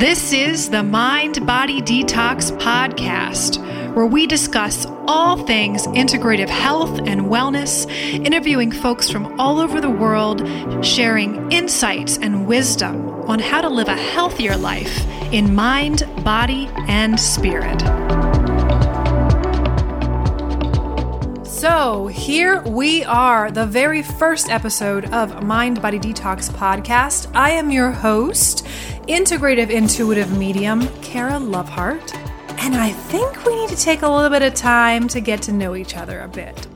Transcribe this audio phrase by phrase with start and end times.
[0.00, 3.62] This is the Mind Body Detox Podcast,
[3.94, 9.90] where we discuss all things integrative health and wellness, interviewing folks from all over the
[9.90, 10.40] world,
[10.82, 17.20] sharing insights and wisdom on how to live a healthier life in mind, body, and
[17.20, 17.82] spirit.
[21.46, 27.30] So, here we are, the very first episode of Mind Body Detox Podcast.
[27.34, 28.66] I am your host,
[29.10, 32.14] integrative intuitive medium, Kara Lovehart,
[32.60, 35.52] and I think we need to take a little bit of time to get to
[35.52, 36.68] know each other a bit.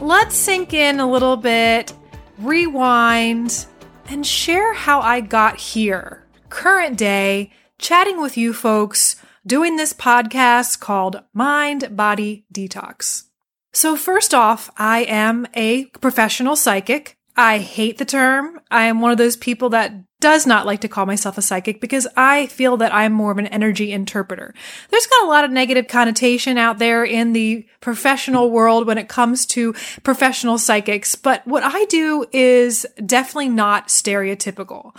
[0.00, 1.92] Let's sink in a little bit,
[2.38, 3.66] rewind,
[4.08, 9.14] and share how I got here, current day, chatting with you folks,
[9.46, 13.24] doing this podcast called Mind Body Detox.
[13.72, 17.16] So, first off, I am a professional psychic.
[17.36, 18.58] I hate the term.
[18.68, 21.80] I am one of those people that does not like to call myself a psychic
[21.80, 24.52] because I feel that I'm more of an energy interpreter.
[24.90, 29.08] There's got a lot of negative connotation out there in the professional world when it
[29.08, 34.94] comes to professional psychics, but what I do is definitely not stereotypical.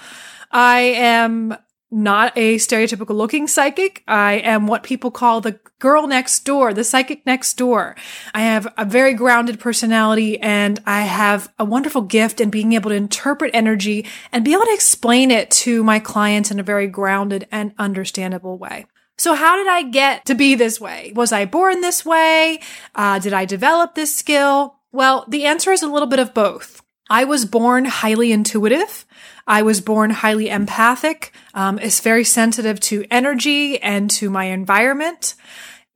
[0.51, 1.57] I am
[1.91, 4.03] not a stereotypical looking psychic.
[4.07, 7.95] I am what people call the girl next door, the psychic next door.
[8.33, 12.91] I have a very grounded personality and I have a wonderful gift in being able
[12.91, 16.87] to interpret energy and be able to explain it to my clients in a very
[16.87, 18.85] grounded and understandable way.
[19.17, 21.11] So how did I get to be this way?
[21.15, 22.61] Was I born this way?
[22.95, 24.75] Uh, did I develop this skill?
[24.91, 26.81] Well, the answer is a little bit of both.
[27.09, 29.05] I was born highly intuitive.
[29.47, 35.33] I was born highly empathic, um, is very sensitive to energy and to my environment.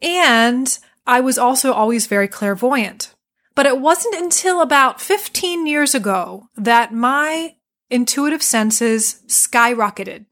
[0.01, 3.13] And I was also always very clairvoyant.
[3.55, 7.55] But it wasn't until about 15 years ago that my
[7.91, 10.25] intuitive senses skyrocketed.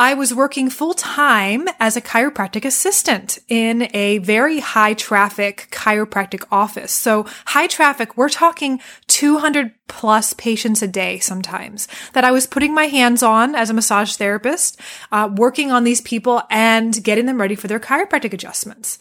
[0.00, 6.44] I was working full time as a chiropractic assistant in a very high traffic chiropractic
[6.52, 6.92] office.
[6.92, 12.74] So high traffic, we're talking 200 plus patients a day sometimes that I was putting
[12.74, 14.80] my hands on as a massage therapist,
[15.10, 18.98] uh, working on these people and getting them ready for their chiropractic adjustments.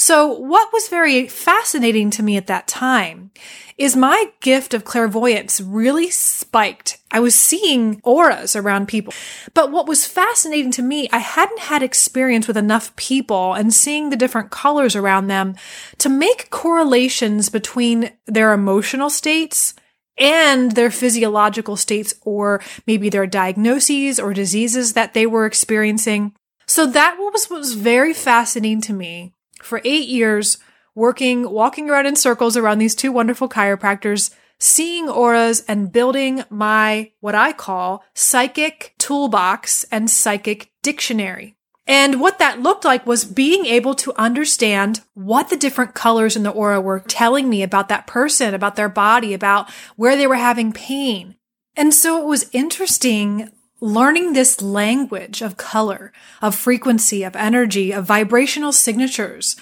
[0.00, 3.30] So what was very fascinating to me at that time
[3.76, 6.98] is my gift of clairvoyance really spiked.
[7.10, 9.12] I was seeing auras around people.
[9.52, 14.10] But what was fascinating to me, I hadn't had experience with enough people and seeing
[14.10, 15.54] the different colors around them
[15.98, 19.10] to make correlations between their emotional
[19.52, 19.74] states
[20.18, 26.34] and their physiological states or maybe their diagnoses or diseases that they were experiencing.
[26.66, 30.58] So that was what was very fascinating to me for eight years,
[30.94, 37.10] working, walking around in circles around these two wonderful chiropractors, seeing auras and building my,
[37.20, 41.56] what I call psychic toolbox and psychic dictionary.
[41.90, 46.44] And what that looked like was being able to understand what the different colors in
[46.44, 50.36] the aura were telling me about that person, about their body, about where they were
[50.36, 51.34] having pain.
[51.74, 58.04] And so it was interesting learning this language of color, of frequency, of energy, of
[58.04, 59.56] vibrational signatures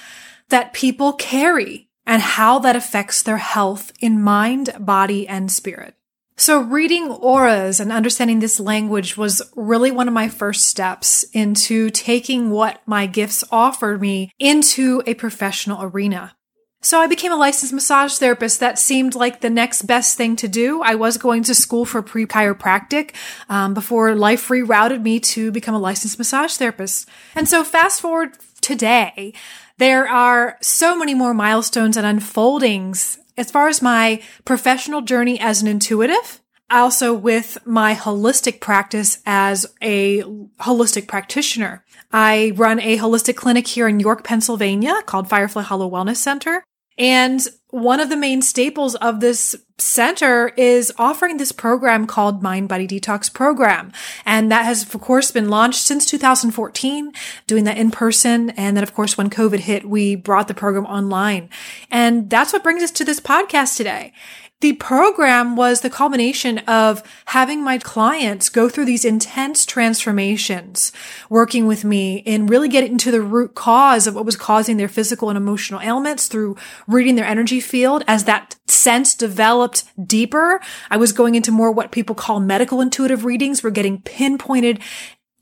[0.50, 5.94] that people carry and how that affects their health in mind, body, and spirit.
[6.40, 11.90] So reading auras and understanding this language was really one of my first steps into
[11.90, 16.36] taking what my gifts offered me into a professional arena.
[16.80, 18.60] So I became a licensed massage therapist.
[18.60, 20.80] That seemed like the next best thing to do.
[20.80, 23.16] I was going to school for pre chiropractic
[23.48, 27.08] um, before life rerouted me to become a licensed massage therapist.
[27.34, 29.34] And so fast forward today,
[29.78, 35.62] there are so many more milestones and unfoldings as far as my professional journey as
[35.62, 36.40] an intuitive.
[36.70, 40.20] Also with my holistic practice as a
[40.60, 41.82] holistic practitioner.
[42.12, 46.62] I run a holistic clinic here in York, Pennsylvania called Firefly Hollow Wellness Center.
[46.98, 52.68] And one of the main staples of this center is offering this program called Mind
[52.68, 53.92] Body Detox Program.
[54.24, 57.12] And that has, of course, been launched since 2014,
[57.46, 58.50] doing that in person.
[58.50, 61.50] And then, of course, when COVID hit, we brought the program online.
[61.90, 64.12] And that's what brings us to this podcast today.
[64.60, 70.90] The program was the culmination of having my clients go through these intense transformations,
[71.30, 74.88] working with me in really getting to the root cause of what was causing their
[74.88, 76.56] physical and emotional ailments through
[76.88, 78.02] reading their energy field.
[78.08, 80.60] As that sense developed deeper,
[80.90, 83.62] I was going into more what people call medical intuitive readings.
[83.62, 84.80] We're getting pinpointed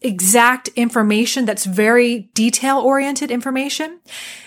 [0.00, 4.00] exact information that's very detail oriented information.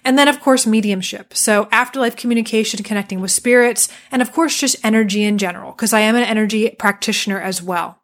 [0.05, 1.33] And then, of course, mediumship.
[1.33, 6.01] So afterlife communication, connecting with spirits, and of course, just energy in general, because I
[6.01, 7.99] am an energy practitioner as well.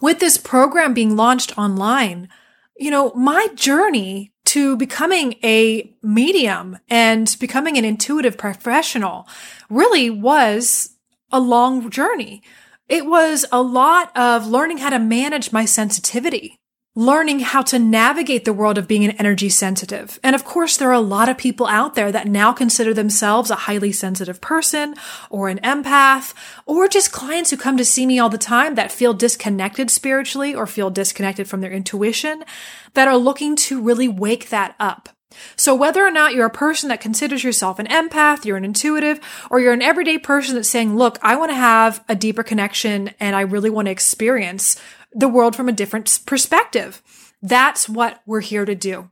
[0.00, 2.28] With this program being launched online,
[2.76, 9.28] you know, my journey to becoming a medium and becoming an intuitive professional
[9.70, 10.96] really was
[11.30, 12.42] a long journey.
[12.88, 16.58] It was a lot of learning how to manage my sensitivity
[16.94, 20.20] learning how to navigate the world of being an energy sensitive.
[20.22, 23.50] And of course, there are a lot of people out there that now consider themselves
[23.50, 24.94] a highly sensitive person
[25.30, 26.34] or an empath
[26.66, 30.54] or just clients who come to see me all the time that feel disconnected spiritually
[30.54, 32.44] or feel disconnected from their intuition
[32.92, 35.08] that are looking to really wake that up.
[35.56, 39.18] So whether or not you're a person that considers yourself an empath, you're an intuitive,
[39.50, 43.12] or you're an everyday person that's saying, look, I want to have a deeper connection
[43.18, 44.76] and I really want to experience
[45.14, 47.02] the world from a different perspective.
[47.42, 49.10] That's what we're here to do.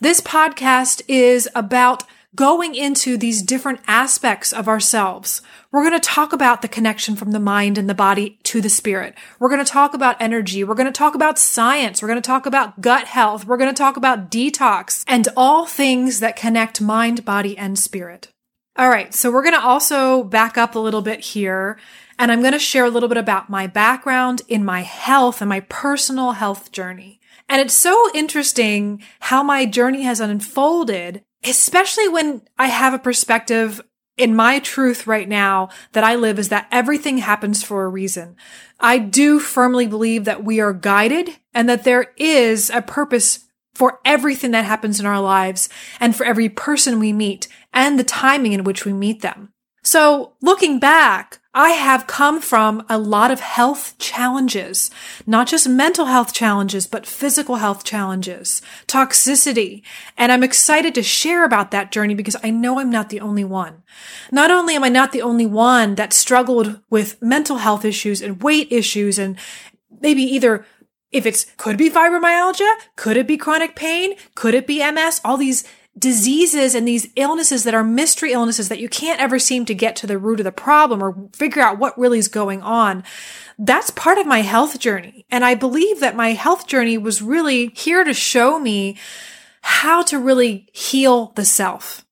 [0.00, 2.04] This podcast is about
[2.34, 5.42] going into these different aspects of ourselves.
[5.70, 8.70] We're going to talk about the connection from the mind and the body to the
[8.70, 9.14] spirit.
[9.38, 10.64] We're going to talk about energy.
[10.64, 12.00] We're going to talk about science.
[12.00, 13.46] We're going to talk about gut health.
[13.46, 18.28] We're going to talk about detox and all things that connect mind, body, and spirit.
[18.76, 19.12] All right.
[19.12, 21.78] So we're going to also back up a little bit here
[22.22, 25.48] and I'm going to share a little bit about my background in my health and
[25.48, 27.18] my personal health journey.
[27.48, 33.80] And it's so interesting how my journey has unfolded, especially when I have a perspective
[34.16, 38.36] in my truth right now that I live is that everything happens for a reason.
[38.78, 43.98] I do firmly believe that we are guided and that there is a purpose for
[44.04, 45.68] everything that happens in our lives
[45.98, 49.52] and for every person we meet and the timing in which we meet them.
[49.82, 54.90] So looking back, I have come from a lot of health challenges,
[55.26, 59.82] not just mental health challenges, but physical health challenges, toxicity.
[60.16, 63.44] And I'm excited to share about that journey because I know I'm not the only
[63.44, 63.82] one.
[64.30, 68.42] Not only am I not the only one that struggled with mental health issues and
[68.42, 69.36] weight issues and
[70.00, 70.64] maybe either
[71.10, 75.36] if it's could be fibromyalgia, could it be chronic pain, could it be MS, all
[75.36, 75.64] these
[75.98, 79.94] diseases and these illnesses that are mystery illnesses that you can't ever seem to get
[79.96, 83.04] to the root of the problem or figure out what really is going on.
[83.58, 85.26] That's part of my health journey.
[85.30, 88.96] And I believe that my health journey was really here to show me
[89.60, 92.04] how to really heal the self.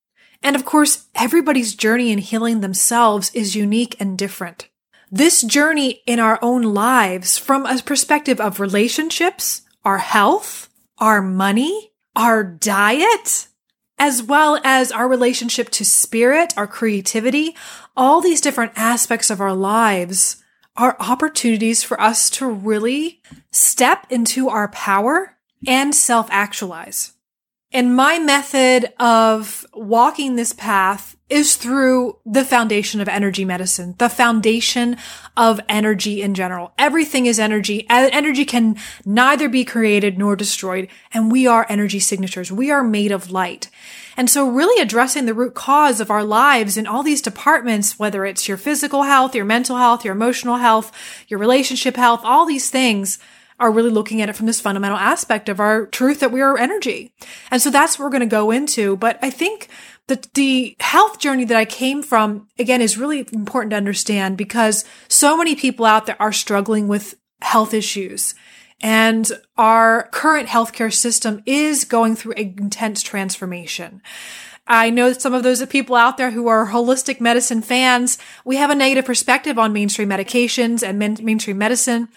[0.42, 4.68] And of course, everybody's journey in healing themselves is unique and different.
[5.10, 10.68] This journey in our own lives from a perspective of relationships, our health,
[10.98, 13.48] our money, our diet,
[14.00, 17.54] as well as our relationship to spirit, our creativity,
[17.94, 20.42] all these different aspects of our lives
[20.74, 23.20] are opportunities for us to really
[23.52, 25.36] step into our power
[25.66, 27.12] and self actualize.
[27.72, 34.08] And my method of walking this path is through the foundation of energy medicine, the
[34.08, 34.96] foundation
[35.36, 36.72] of energy in general.
[36.76, 37.88] Everything is energy.
[37.88, 40.88] Uh, energy can neither be created nor destroyed.
[41.14, 42.50] And we are energy signatures.
[42.50, 43.70] We are made of light.
[44.16, 48.26] And so really addressing the root cause of our lives in all these departments, whether
[48.26, 50.90] it's your physical health, your mental health, your emotional health,
[51.28, 53.20] your relationship health, all these things
[53.60, 56.58] are really looking at it from this fundamental aspect of our truth that we are
[56.58, 57.12] energy.
[57.50, 58.96] And so that's what we're going to go into.
[58.96, 59.68] But I think
[60.06, 64.84] the, the health journey that I came from, again, is really important to understand because
[65.08, 68.34] so many people out there are struggling with health issues.
[68.80, 74.00] And our current healthcare system is going through an intense transformation.
[74.66, 78.56] I know that some of those people out there who are holistic medicine fans, we
[78.56, 82.08] have a negative perspective on mainstream medications and mainstream medicine.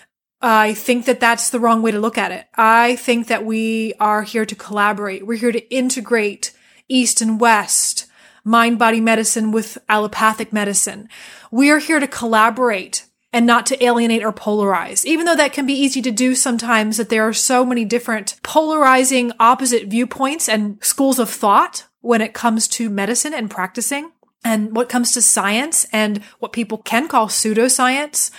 [0.46, 2.48] I think that that's the wrong way to look at it.
[2.56, 5.26] I think that we are here to collaborate.
[5.26, 6.52] We're here to integrate
[6.90, 8.08] East and West,
[8.44, 11.08] mind body medicine with allopathic medicine.
[11.50, 15.66] We are here to collaborate and not to alienate or polarize, even though that can
[15.66, 20.78] be easy to do sometimes that there are so many different polarizing opposite viewpoints and
[20.84, 24.12] schools of thought when it comes to medicine and practicing
[24.44, 28.30] and what comes to science and what people can call pseudoscience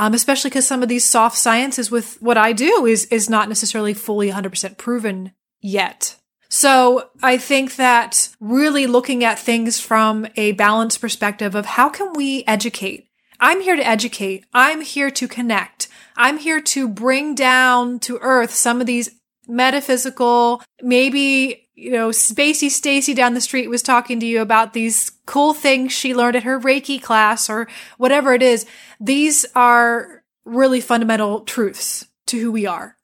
[0.00, 3.50] um, especially because some of these soft sciences with what I do is is not
[3.50, 6.16] necessarily fully 100% proven yet.
[6.48, 12.14] So I think that really looking at things from a balanced perspective of how can
[12.14, 13.08] we educate?
[13.40, 14.46] I'm here to educate.
[14.54, 15.88] I'm here to connect.
[16.16, 19.10] I'm here to bring down to earth some of these
[19.46, 25.10] metaphysical, maybe you know, Spacey Stacy down the street was talking to you about these
[25.24, 28.66] cool things she learned at her Reiki class or whatever it is.
[29.00, 32.96] These are really fundamental truths to who we are.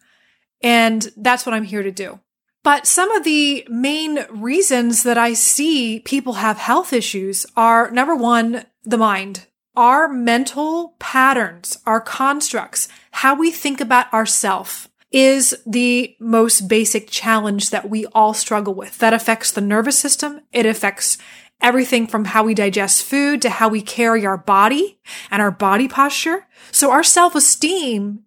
[0.63, 2.21] And that's what I'm here to do.
[2.63, 8.15] But some of the main reasons that I see people have health issues are number
[8.15, 9.47] one, the mind.
[9.75, 17.71] Our mental patterns, our constructs, how we think about ourself is the most basic challenge
[17.71, 18.99] that we all struggle with.
[18.99, 20.43] That affects the nervous system.
[20.53, 21.17] It affects
[21.59, 24.99] everything from how we digest food to how we carry our body
[25.31, 26.47] and our body posture.
[26.71, 28.25] So our self-esteem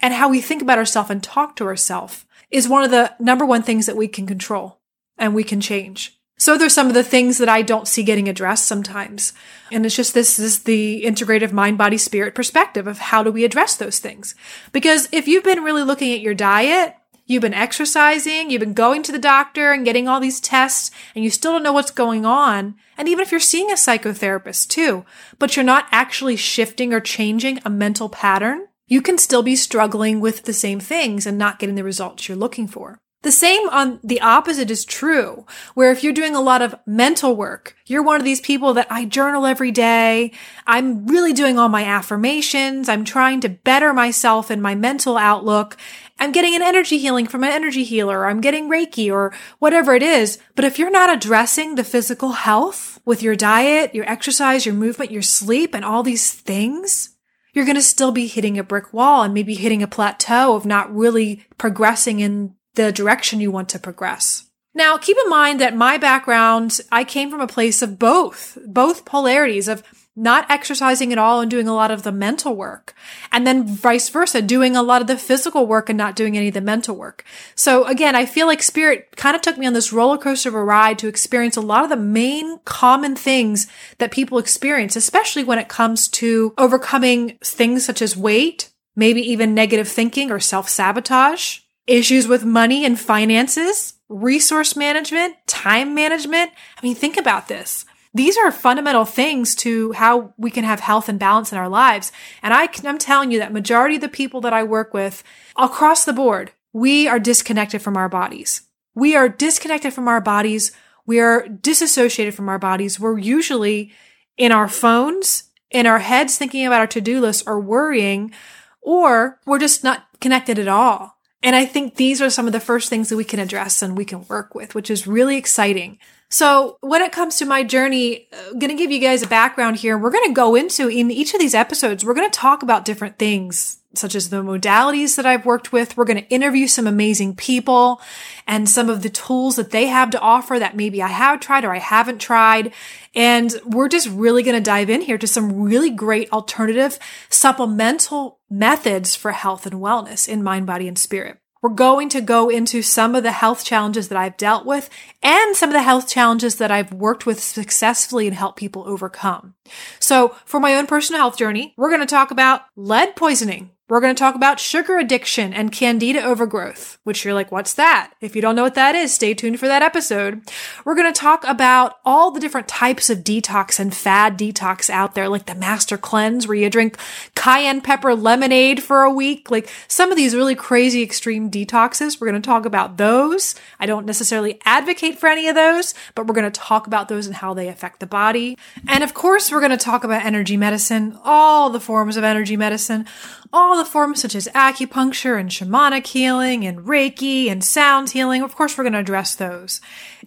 [0.00, 3.44] and how we think about ourselves and talk to ourselves is one of the number
[3.44, 4.80] one things that we can control
[5.18, 6.18] and we can change.
[6.40, 9.34] So there's some of the things that I don't see getting addressed sometimes.
[9.70, 13.44] And it's just this is the integrative mind, body, spirit perspective of how do we
[13.44, 14.34] address those things?
[14.72, 16.94] Because if you've been really looking at your diet,
[17.26, 21.22] you've been exercising, you've been going to the doctor and getting all these tests, and
[21.22, 22.74] you still don't know what's going on.
[22.96, 25.04] And even if you're seeing a psychotherapist too,
[25.38, 30.20] but you're not actually shifting or changing a mental pattern, you can still be struggling
[30.20, 32.98] with the same things and not getting the results you're looking for.
[33.22, 37.36] The same on the opposite is true, where if you're doing a lot of mental
[37.36, 40.32] work, you're one of these people that I journal every day.
[40.66, 42.88] I'm really doing all my affirmations.
[42.88, 45.76] I'm trying to better myself and my mental outlook.
[46.18, 48.20] I'm getting an energy healing from an energy healer.
[48.20, 50.38] Or I'm getting Reiki or whatever it is.
[50.54, 55.10] But if you're not addressing the physical health with your diet, your exercise, your movement,
[55.10, 57.16] your sleep, and all these things,
[57.52, 60.64] you're going to still be hitting a brick wall and maybe hitting a plateau of
[60.64, 64.50] not really progressing in the direction you want to progress.
[64.74, 69.04] Now, keep in mind that my background, I came from a place of both, both
[69.04, 69.82] polarities of
[70.16, 72.94] not exercising at all and doing a lot of the mental work.
[73.32, 76.48] And then vice versa, doing a lot of the physical work and not doing any
[76.48, 77.24] of the mental work.
[77.54, 80.54] So again, I feel like spirit kind of took me on this roller coaster of
[80.54, 83.66] a ride to experience a lot of the main common things
[83.98, 89.54] that people experience, especially when it comes to overcoming things such as weight, maybe even
[89.54, 96.52] negative thinking or self sabotage issues with money and finances, resource management, time management.
[96.78, 97.84] I mean, think about this.
[98.14, 102.12] These are fundamental things to how we can have health and balance in our lives.
[102.42, 105.22] And I, I'm telling you that majority of the people that I work with
[105.56, 108.62] across the board, we are disconnected from our bodies.
[108.94, 110.72] We are disconnected from our bodies.
[111.06, 113.00] We are disassociated from our bodies.
[113.00, 113.92] We're usually
[114.36, 118.32] in our phones, in our heads, thinking about our to-do list or worrying,
[118.80, 121.19] or we're just not connected at all.
[121.42, 123.96] And I think these are some of the first things that we can address and
[123.96, 125.98] we can work with, which is really exciting.
[126.28, 129.26] So when it comes to my journey, uh, I'm going to give you guys a
[129.26, 129.98] background here.
[129.98, 132.84] We're going to go into in each of these episodes, we're going to talk about
[132.84, 135.96] different things such as the modalities that I've worked with.
[135.96, 138.00] We're going to interview some amazing people
[138.46, 141.64] and some of the tools that they have to offer that maybe I have tried
[141.64, 142.72] or I haven't tried.
[143.16, 148.38] And we're just really going to dive in here to some really great alternative supplemental
[148.50, 151.38] methods for health and wellness in mind, body, and spirit.
[151.62, 154.88] We're going to go into some of the health challenges that I've dealt with
[155.22, 159.54] and some of the health challenges that I've worked with successfully and helped people overcome.
[159.98, 164.00] So for my own personal health journey, we're going to talk about lead poisoning, we're
[164.00, 168.12] going to talk about sugar addiction and candida overgrowth, which you're like, what's that?
[168.20, 170.42] If you don't know what that is, stay tuned for that episode.
[170.84, 175.16] We're going to talk about all the different types of detox and fad detox out
[175.16, 176.96] there, like the master cleanse where you drink
[177.34, 179.50] cayenne pepper lemonade for a week.
[179.50, 182.20] Like some of these really crazy extreme detoxes.
[182.20, 183.56] We're going to talk about those.
[183.80, 187.26] I don't necessarily advocate for any of those, but we're going to talk about those
[187.26, 188.56] and how they affect the body.
[188.86, 192.56] And of course, we're going to talk about energy medicine, all the forms of energy
[192.56, 193.06] medicine,
[193.52, 198.42] all forms such as acupuncture and shamanic healing and Reiki and sound healing.
[198.42, 199.80] Of course, we're going to address those.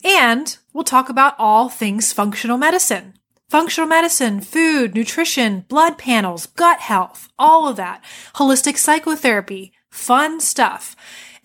[0.04, 3.14] And we'll talk about all things functional medicine.
[3.50, 8.04] Functional medicine, food, nutrition, blood panels, gut health, all of that.
[8.36, 10.96] Holistic psychotherapy, fun stuff.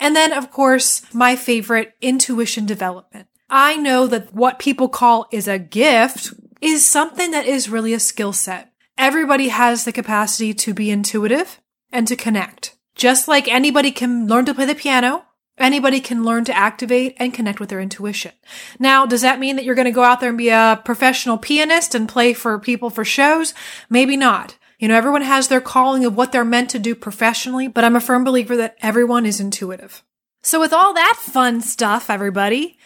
[0.00, 3.26] And then, of course, my favorite, intuition development.
[3.50, 8.00] I know that what people call is a gift is something that is really a
[8.00, 8.72] skill set.
[8.96, 11.60] Everybody has the capacity to be intuitive
[11.92, 12.76] and to connect.
[12.94, 15.24] Just like anybody can learn to play the piano,
[15.56, 18.32] anybody can learn to activate and connect with their intuition.
[18.78, 21.38] Now, does that mean that you're going to go out there and be a professional
[21.38, 23.54] pianist and play for people for shows?
[23.88, 24.56] Maybe not.
[24.78, 27.96] You know, everyone has their calling of what they're meant to do professionally, but I'm
[27.96, 30.04] a firm believer that everyone is intuitive.
[30.42, 32.78] So with all that fun stuff, everybody,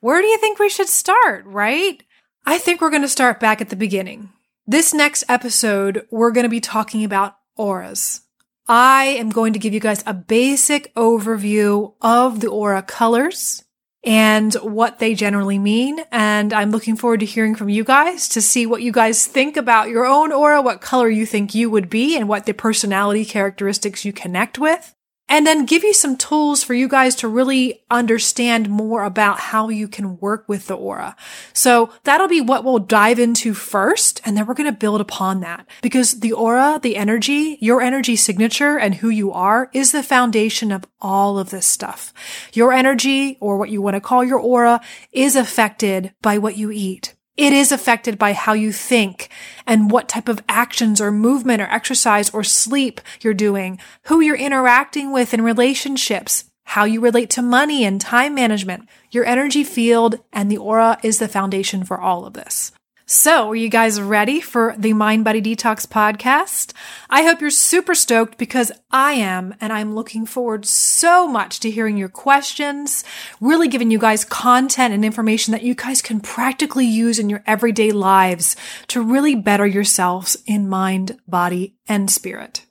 [0.00, 2.02] where do you think we should start, right?
[2.44, 4.30] I think we're going to start back at the beginning.
[4.66, 8.22] This next episode, we're going to be talking about auras.
[8.68, 13.62] I am going to give you guys a basic overview of the aura colors
[14.02, 16.00] and what they generally mean.
[16.10, 19.56] And I'm looking forward to hearing from you guys to see what you guys think
[19.56, 23.24] about your own aura, what color you think you would be, and what the personality
[23.24, 24.95] characteristics you connect with.
[25.28, 29.68] And then give you some tools for you guys to really understand more about how
[29.68, 31.16] you can work with the aura.
[31.52, 34.20] So that'll be what we'll dive into first.
[34.24, 38.14] And then we're going to build upon that because the aura, the energy, your energy
[38.14, 42.12] signature and who you are is the foundation of all of this stuff.
[42.52, 44.80] Your energy or what you want to call your aura
[45.12, 47.15] is affected by what you eat.
[47.36, 49.28] It is affected by how you think
[49.66, 54.36] and what type of actions or movement or exercise or sleep you're doing, who you're
[54.36, 58.88] interacting with in relationships, how you relate to money and time management.
[59.10, 62.72] Your energy field and the aura is the foundation for all of this.
[63.08, 66.72] So, are you guys ready for the Mind Body Detox podcast?
[67.08, 71.70] I hope you're super stoked because I am, and I'm looking forward so much to
[71.70, 73.04] hearing your questions,
[73.40, 77.44] really giving you guys content and information that you guys can practically use in your
[77.46, 78.56] everyday lives
[78.88, 82.66] to really better yourselves in mind, body, and spirit.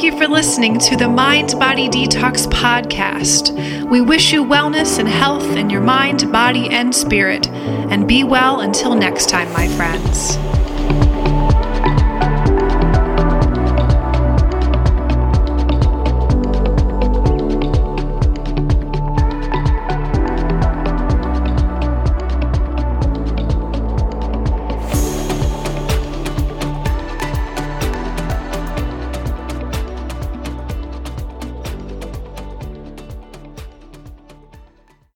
[0.00, 3.52] Thank you for listening to the Mind Body Detox podcast.
[3.90, 7.46] We wish you wellness and health in your mind, body, and spirit.
[7.48, 10.38] And be well until next time, my friends.